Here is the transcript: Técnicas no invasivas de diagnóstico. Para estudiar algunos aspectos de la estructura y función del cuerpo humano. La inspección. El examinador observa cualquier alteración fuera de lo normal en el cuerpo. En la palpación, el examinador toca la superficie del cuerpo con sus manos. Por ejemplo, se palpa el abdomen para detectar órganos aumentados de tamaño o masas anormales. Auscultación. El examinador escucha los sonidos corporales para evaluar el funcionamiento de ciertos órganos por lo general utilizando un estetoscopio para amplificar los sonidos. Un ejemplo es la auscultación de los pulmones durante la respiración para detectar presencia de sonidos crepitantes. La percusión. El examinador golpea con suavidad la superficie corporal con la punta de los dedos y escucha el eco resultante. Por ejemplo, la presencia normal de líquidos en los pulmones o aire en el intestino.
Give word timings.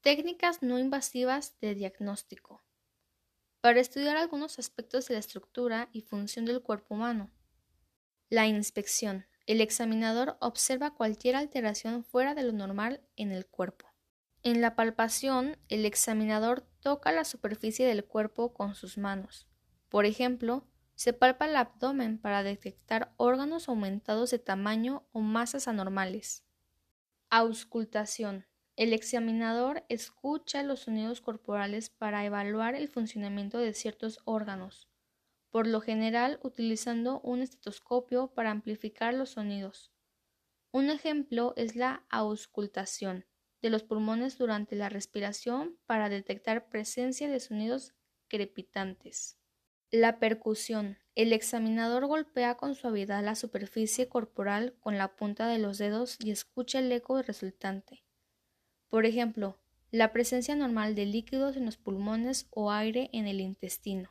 Técnicas 0.00 0.62
no 0.62 0.78
invasivas 0.78 1.58
de 1.60 1.74
diagnóstico. 1.74 2.62
Para 3.60 3.80
estudiar 3.80 4.16
algunos 4.16 4.60
aspectos 4.60 5.08
de 5.08 5.14
la 5.14 5.20
estructura 5.20 5.88
y 5.92 6.02
función 6.02 6.44
del 6.44 6.62
cuerpo 6.62 6.94
humano. 6.94 7.32
La 8.30 8.46
inspección. 8.46 9.26
El 9.46 9.60
examinador 9.60 10.36
observa 10.40 10.94
cualquier 10.94 11.34
alteración 11.34 12.04
fuera 12.04 12.36
de 12.36 12.44
lo 12.44 12.52
normal 12.52 13.00
en 13.16 13.32
el 13.32 13.46
cuerpo. 13.46 13.86
En 14.44 14.60
la 14.60 14.76
palpación, 14.76 15.58
el 15.68 15.84
examinador 15.84 16.64
toca 16.80 17.10
la 17.10 17.24
superficie 17.24 17.84
del 17.84 18.04
cuerpo 18.04 18.54
con 18.54 18.76
sus 18.76 18.98
manos. 18.98 19.48
Por 19.88 20.06
ejemplo, 20.06 20.64
se 20.94 21.12
palpa 21.12 21.46
el 21.46 21.56
abdomen 21.56 22.18
para 22.18 22.44
detectar 22.44 23.12
órganos 23.16 23.68
aumentados 23.68 24.30
de 24.30 24.38
tamaño 24.38 25.08
o 25.10 25.20
masas 25.20 25.66
anormales. 25.66 26.44
Auscultación. 27.30 28.46
El 28.78 28.94
examinador 28.94 29.84
escucha 29.90 30.62
los 30.62 30.80
sonidos 30.80 31.20
corporales 31.20 31.90
para 31.90 32.24
evaluar 32.24 32.74
el 32.74 32.88
funcionamiento 32.88 33.58
de 33.58 33.74
ciertos 33.74 34.20
órganos 34.24 34.88
por 35.50 35.66
lo 35.66 35.80
general 35.80 36.38
utilizando 36.42 37.20
un 37.20 37.40
estetoscopio 37.40 38.28
para 38.34 38.50
amplificar 38.50 39.14
los 39.14 39.30
sonidos. 39.30 39.92
Un 40.70 40.90
ejemplo 40.90 41.54
es 41.56 41.76
la 41.76 42.04
auscultación 42.10 43.26
de 43.62 43.70
los 43.70 43.82
pulmones 43.82 44.38
durante 44.38 44.76
la 44.76 44.88
respiración 44.88 45.78
para 45.86 46.08
detectar 46.08 46.68
presencia 46.68 47.28
de 47.28 47.40
sonidos 47.40 47.94
crepitantes. 48.28 49.38
La 49.90 50.18
percusión. 50.18 50.98
El 51.14 51.32
examinador 51.32 52.06
golpea 52.06 52.56
con 52.56 52.74
suavidad 52.74 53.24
la 53.24 53.34
superficie 53.34 54.08
corporal 54.08 54.76
con 54.80 54.98
la 54.98 55.16
punta 55.16 55.48
de 55.48 55.58
los 55.58 55.78
dedos 55.78 56.18
y 56.22 56.30
escucha 56.30 56.78
el 56.78 56.92
eco 56.92 57.20
resultante. 57.22 58.04
Por 58.88 59.04
ejemplo, 59.04 59.58
la 59.90 60.12
presencia 60.12 60.54
normal 60.54 60.94
de 60.94 61.06
líquidos 61.06 61.56
en 61.56 61.66
los 61.66 61.76
pulmones 61.76 62.46
o 62.50 62.70
aire 62.70 63.10
en 63.12 63.26
el 63.26 63.40
intestino. 63.40 64.10